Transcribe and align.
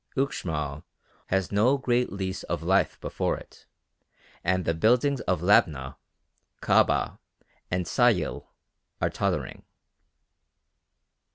Uxmal 0.17 0.81
has 1.27 1.51
no 1.51 1.77
great 1.77 2.11
lease 2.11 2.41
of 2.45 2.63
life 2.63 2.99
before 3.01 3.37
it, 3.37 3.67
and 4.43 4.65
the 4.65 4.73
buildings 4.73 5.21
of 5.21 5.41
Labna, 5.41 5.95
Kabah, 6.59 7.19
and 7.69 7.85
Sayil 7.85 8.47
are 8.99 9.11
tottering. 9.11 9.61